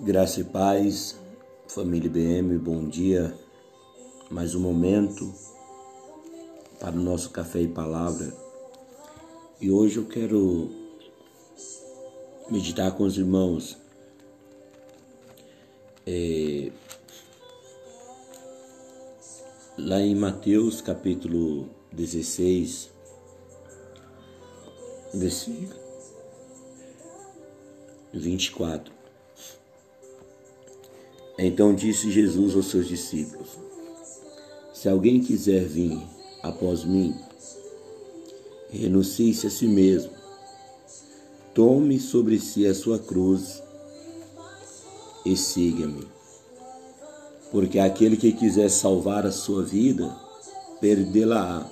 [0.00, 1.16] Graça e paz,
[1.66, 3.36] família BM, bom dia.
[4.30, 5.34] Mais um momento
[6.78, 8.32] para o nosso café e palavra.
[9.60, 10.70] E hoje eu quero
[12.48, 13.76] meditar com os irmãos
[16.06, 16.70] é,
[19.76, 22.88] lá em Mateus capítulo 16,
[25.12, 25.74] versículo
[28.12, 28.97] 24.
[31.38, 33.50] Então disse Jesus aos seus discípulos:
[34.74, 35.96] Se alguém quiser vir
[36.42, 37.14] após mim,
[38.70, 40.10] renuncie-se a si mesmo,
[41.54, 43.62] tome sobre si a sua cruz
[45.24, 46.08] e siga-me.
[47.52, 50.14] Porque aquele que quiser salvar a sua vida,
[50.80, 51.64] perdê-la-á.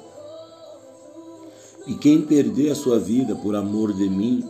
[1.89, 4.49] E quem perder a sua vida por amor de mim,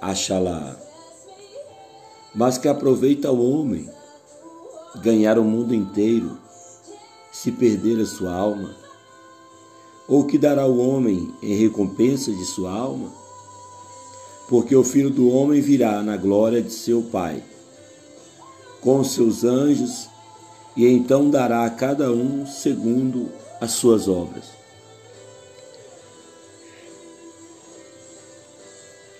[0.00, 0.74] achá-la-á.
[2.34, 3.88] Mas que aproveita o homem
[4.96, 6.38] ganhar o mundo inteiro,
[7.32, 8.74] se perder a sua alma?
[10.08, 13.10] Ou que dará o homem em recompensa de sua alma?
[14.48, 17.42] Porque o filho do homem virá na glória de seu Pai,
[18.80, 20.08] com seus anjos,
[20.76, 24.62] e então dará a cada um segundo as suas obras.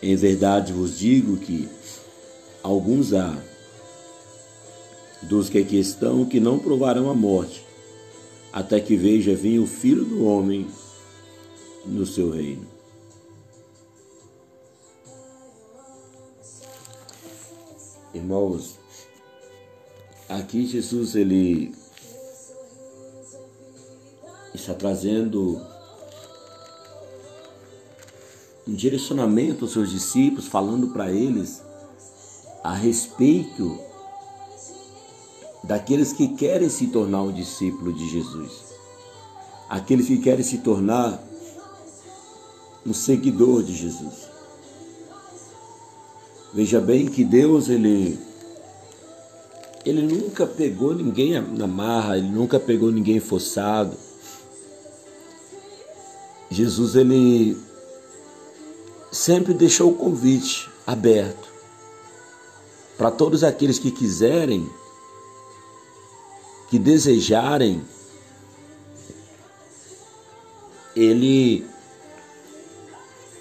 [0.03, 1.69] Em verdade vos digo que
[2.63, 3.33] alguns há
[5.23, 7.65] dos que aqui estão que não provarão a morte,
[8.53, 10.67] até que veja vir o Filho do Homem
[11.87, 12.67] no seu reino.
[18.15, 18.79] Irmãos,
[20.29, 21.75] aqui Jesus ele
[24.55, 25.61] está trazendo
[28.69, 31.63] um direcionamento aos seus discípulos, falando para eles
[32.63, 33.92] a respeito
[35.63, 38.73] daqueles que querem se tornar um discípulo de Jesus,
[39.69, 41.23] aqueles que querem se tornar
[42.85, 44.31] um seguidor de Jesus.
[46.53, 48.19] Veja bem que Deus ele
[49.85, 53.97] ele nunca pegou ninguém na marra, ele nunca pegou ninguém forçado.
[56.51, 57.57] Jesus ele
[59.11, 61.49] sempre deixou o convite aberto
[62.97, 64.69] para todos aqueles que quiserem
[66.73, 67.85] que desejarem,
[70.97, 71.67] ele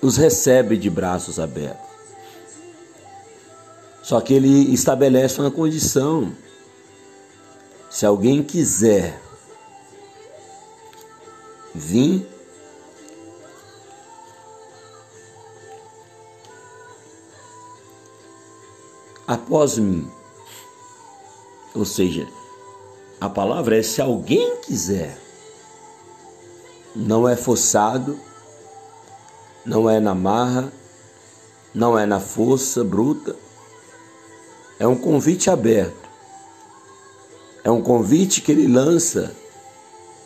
[0.02, 1.90] os recebe de braços abertos.
[4.04, 6.36] Só que ele estabelece uma condição.
[7.90, 9.18] Se alguém quiser
[11.74, 12.28] vir,
[19.26, 20.12] após mim,
[21.74, 22.28] ou seja,
[23.22, 25.16] a palavra é se alguém quiser.
[26.96, 28.20] Não é forçado,
[29.64, 30.74] não é na marra,
[31.72, 33.36] não é na força bruta.
[34.80, 36.10] É um convite aberto.
[37.64, 39.36] É um convite que ele lança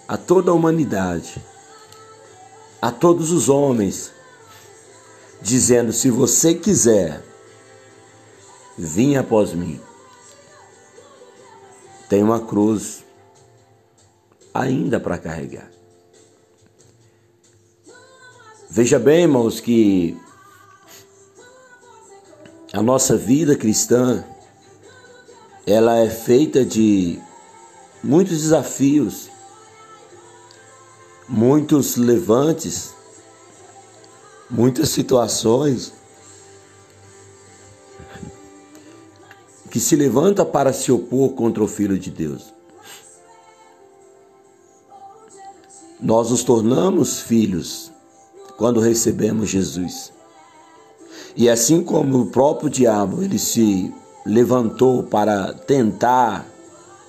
[0.08, 1.36] a toda a humanidade,
[2.82, 4.10] a todos os homens,
[5.42, 7.22] dizendo: se você quiser,
[8.78, 9.82] vinha após mim
[12.10, 13.04] tem uma cruz
[14.54, 15.70] ainda para carregar.
[18.70, 20.18] Veja bem, irmãos, que
[22.74, 24.26] a nossa vida cristã
[25.66, 27.20] ela é feita de
[28.04, 29.30] muitos desafios,
[31.28, 32.94] muitos levantes,
[34.50, 35.94] muitas situações
[39.76, 42.54] que se levanta para se opor contra o Filho de Deus.
[46.00, 47.92] Nós nos tornamos filhos
[48.56, 50.14] quando recebemos Jesus.
[51.36, 53.94] E assim como o próprio diabo ele se
[54.26, 56.48] levantou para tentar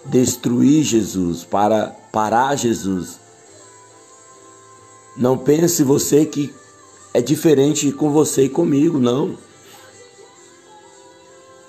[0.04, 3.20] destruir Jesus, para parar Jesus.
[5.16, 6.52] Não pense você que
[7.14, 9.45] é diferente com você e comigo, não.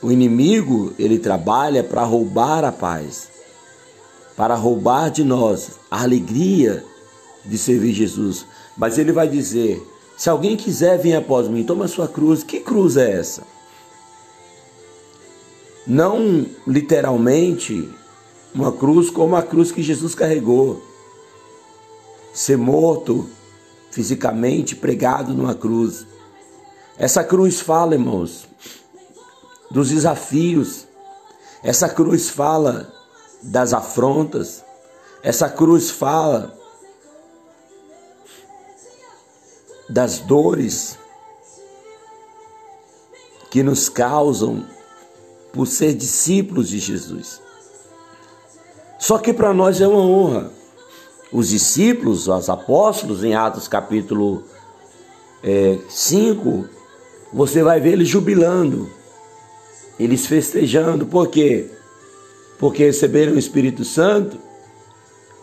[0.02, 3.30] O inimigo, ele trabalha para roubar a paz,
[4.36, 6.86] para roubar de nós a alegria
[7.44, 8.46] de servir Jesus.
[8.78, 9.82] Mas ele vai dizer:
[10.16, 12.44] se alguém quiser vir após mim, toma sua cruz.
[12.44, 13.44] Que cruz é essa?
[15.86, 17.90] Não literalmente
[18.54, 20.82] uma cruz como a cruz que Jesus carregou.
[22.34, 23.28] Ser morto
[23.90, 26.06] fisicamente, pregado numa cruz.
[27.00, 28.48] Essa cruz fala, irmãos,
[29.70, 30.88] dos desafios
[31.64, 32.94] Essa cruz fala
[33.42, 34.64] das afrontas,
[35.22, 36.56] essa cruz fala
[39.90, 40.98] das dores
[43.50, 44.66] que nos causam
[45.54, 47.42] por ser discípulos de Jesus.
[49.00, 50.52] Só que para nós é uma honra.
[51.32, 54.44] Os discípulos, os apóstolos, em Atos capítulo
[55.90, 56.78] 5, é,
[57.34, 58.90] você vai ver eles jubilando,
[60.00, 61.06] eles festejando.
[61.06, 61.68] Por quê?
[62.60, 64.38] Porque receberam o Espírito Santo?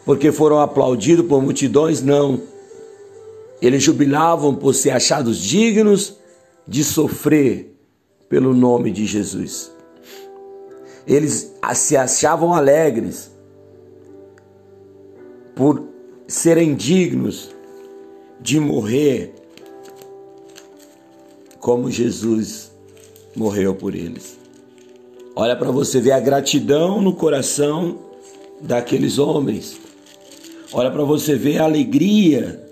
[0.05, 2.03] Porque foram aplaudidos por multidões?
[2.03, 2.41] Não.
[3.61, 6.17] Eles jubilavam por ser achados dignos
[6.67, 7.75] de sofrer
[8.29, 9.71] pelo nome de Jesus.
[11.07, 13.31] Eles se achavam alegres
[15.55, 15.85] por
[16.27, 17.51] serem dignos
[18.41, 19.35] de morrer
[21.61, 22.71] como Jesus
[23.35, 24.44] morreu por eles.
[25.37, 27.99] Olha para você ver a gratidão no coração
[28.61, 29.79] daqueles homens.
[30.73, 32.65] Olha para você ver a alegria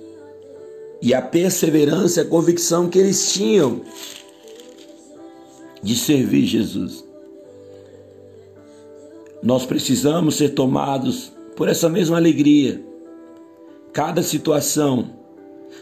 [1.00, 3.82] e a perseverança, a convicção que eles tinham
[5.82, 7.04] de servir Jesus.
[9.42, 12.80] Nós precisamos ser tomados por essa mesma alegria.
[13.92, 15.10] Cada situação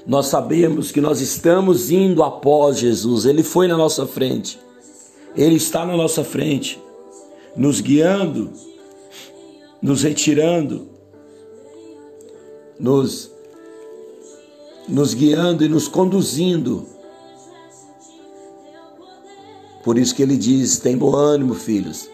[0.07, 4.59] nós sabemos que nós estamos indo após Jesus, Ele foi na nossa frente,
[5.37, 6.81] Ele está na nossa frente,
[7.57, 8.51] nos guiando,
[9.81, 10.89] nos retirando,
[12.79, 13.31] nos,
[14.89, 16.87] nos guiando e nos conduzindo.
[19.85, 22.09] Por isso que ele diz: tem bom ânimo, filhos.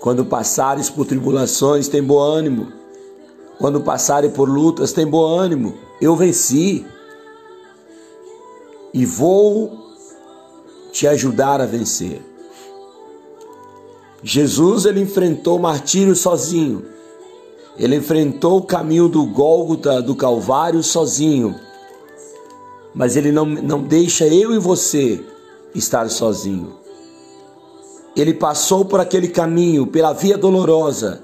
[0.00, 2.72] Quando passares por tribulações, tem bom ânimo.
[3.58, 5.74] Quando passarem por lutas, tem bom ânimo.
[6.00, 6.86] Eu venci.
[8.92, 9.85] E vou
[10.96, 12.22] te ajudar a vencer.
[14.22, 16.86] Jesus ele enfrentou o martírio sozinho.
[17.76, 21.54] Ele enfrentou o caminho do Gólgota, do Calvário sozinho.
[22.94, 25.22] Mas ele não, não deixa eu e você
[25.74, 26.76] estar sozinho.
[28.16, 31.22] Ele passou por aquele caminho, pela via dolorosa,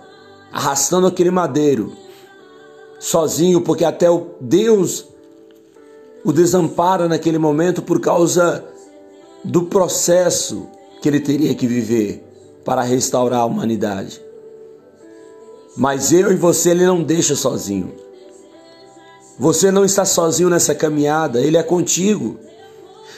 [0.52, 1.94] arrastando aquele madeiro
[2.98, 5.06] sozinho, porque até o Deus
[6.22, 8.62] o desampara naquele momento por causa
[9.44, 10.68] do processo
[11.00, 12.24] que ele teria que viver
[12.64, 14.20] para restaurar a humanidade.
[15.76, 17.92] Mas eu e você ele não deixa sozinho.
[19.38, 22.38] Você não está sozinho nessa caminhada, ele é contigo.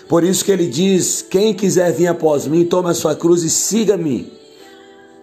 [0.08, 3.50] Por isso que ele diz: quem quiser vir após mim, tome a sua cruz e
[3.50, 4.32] siga-me.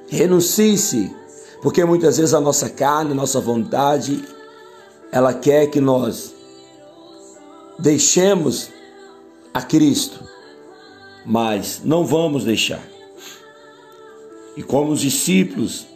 [0.07, 1.11] Renuncie-se,
[1.61, 4.23] porque muitas vezes a nossa carne, a nossa vontade,
[5.11, 6.33] ela quer que nós
[7.79, 8.69] deixemos
[9.53, 10.23] a Cristo,
[11.25, 12.81] mas não vamos deixar.
[14.55, 15.87] E como os discípulos,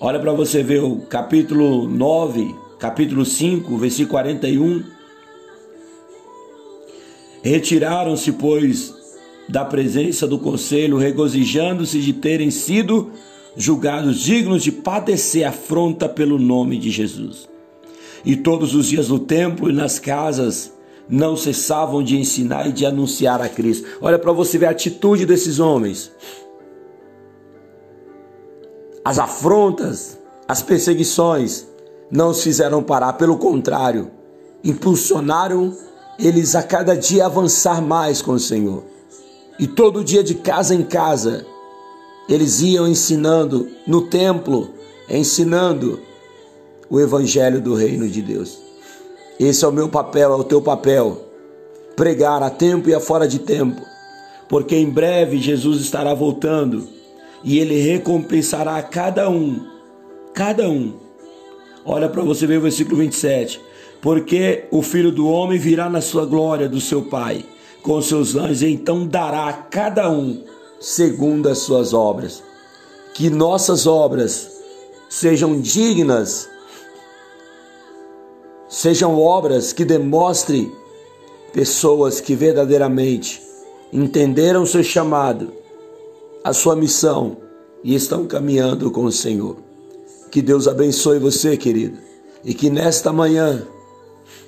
[0.00, 4.82] olha para você ver o capítulo 9, capítulo 5, versículo 41.
[7.42, 8.94] Retiraram-se, pois,
[9.48, 13.10] da presença do conselho, regozijando-se de terem sido
[13.56, 17.48] julgados dignos de padecer afronta pelo nome de Jesus.
[18.24, 20.72] E todos os dias no templo e nas casas
[21.08, 23.86] não cessavam de ensinar e de anunciar a Cristo.
[24.00, 26.10] Olha para você ver a atitude desses homens.
[29.04, 31.66] As afrontas, as perseguições
[32.10, 34.10] não os fizeram parar, pelo contrário,
[34.62, 35.76] impulsionaram
[36.18, 38.84] eles a cada dia avançar mais com o Senhor.
[39.58, 41.44] E todo dia de casa em casa,
[42.28, 44.70] eles iam ensinando no templo,
[45.08, 46.00] ensinando
[46.88, 48.71] o evangelho do reino de Deus.
[49.38, 51.28] Esse é o meu papel, é o teu papel.
[51.96, 53.82] Pregar a tempo e a fora de tempo,
[54.48, 56.88] porque em breve Jesus estará voltando
[57.44, 59.60] e ele recompensará cada um,
[60.32, 60.94] cada um.
[61.84, 63.60] Olha para você ver o versículo 27.
[64.00, 67.44] Porque o filho do homem virá na sua glória do seu Pai,
[67.82, 70.42] com seus anjos, então dará a cada um
[70.80, 72.42] segundo as suas obras.
[73.14, 74.50] Que nossas obras
[75.08, 76.48] sejam dignas,
[78.72, 80.72] sejam obras que demonstrem
[81.52, 83.42] pessoas que verdadeiramente
[83.92, 85.52] entenderam o seu chamado,
[86.42, 87.36] a sua missão
[87.84, 89.58] e estão caminhando com o Senhor.
[90.30, 91.98] Que Deus abençoe você, querido,
[92.42, 93.62] e que nesta manhã,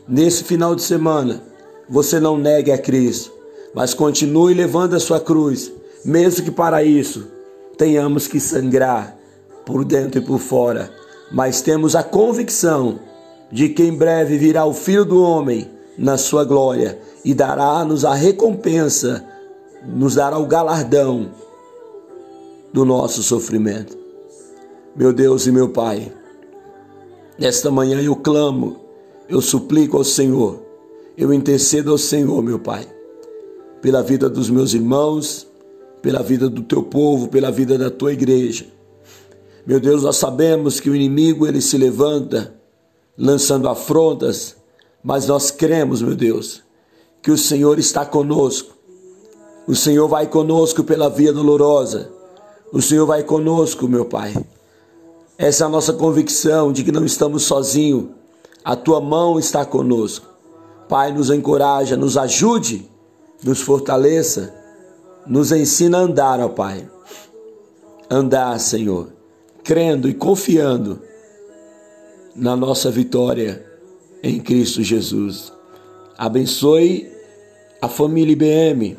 [0.09, 1.43] nesse final de semana,
[1.87, 3.31] você não negue a Cristo,
[3.75, 5.71] mas continue levando a sua cruz.
[6.03, 7.27] Mesmo que para isso
[7.77, 9.19] tenhamos que sangrar
[9.67, 10.91] por dentro e por fora,
[11.31, 12.99] mas temos a convicção
[13.55, 18.13] de que em breve virá o Filho do Homem na sua glória e dará-nos a
[18.13, 19.25] recompensa,
[19.87, 21.31] nos dará o galardão
[22.73, 23.97] do nosso sofrimento.
[24.97, 26.13] Meu Deus e meu Pai,
[27.39, 28.77] nesta manhã eu clamo,
[29.29, 30.61] eu suplico ao Senhor,
[31.17, 32.85] eu intercedo ao Senhor, meu Pai,
[33.81, 35.47] pela vida dos meus irmãos,
[36.03, 38.67] pela vida do teu povo, pela vida da tua igreja.
[39.65, 42.64] Meu Deus, nós sabemos que o inimigo ele se levanta
[43.17, 44.57] lançando afrontas,
[45.03, 46.63] mas nós cremos, meu Deus,
[47.23, 48.75] que o Senhor está conosco.
[49.67, 52.11] O Senhor vai conosco pela via dolorosa.
[52.73, 54.35] O Senhor vai conosco, meu Pai.
[55.39, 58.07] Essa é a nossa convicção de que não estamos sozinhos.
[58.65, 60.27] A tua mão está conosco.
[60.89, 62.89] Pai, nos encoraja, nos ajude,
[63.43, 64.55] nos fortaleça,
[65.27, 66.89] nos ensina a andar, ó Pai.
[68.11, 69.09] Andar, Senhor,
[69.63, 71.01] crendo e confiando
[72.35, 73.65] na nossa vitória
[74.23, 75.53] em Cristo Jesus.
[76.17, 77.09] Abençoe
[77.81, 78.97] a família IBM,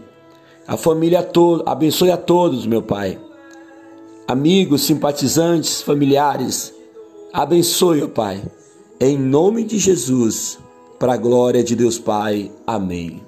[0.68, 3.20] a família toda, abençoe a todos, meu Pai.
[4.27, 6.74] Amigos, simpatizantes, familiares,
[7.34, 8.44] abençoe, ó Pai.
[9.00, 10.60] Em nome de Jesus,
[11.00, 12.51] para a glória de Deus Pai.
[12.65, 13.25] Amém.